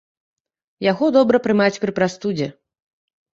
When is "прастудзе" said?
2.01-2.49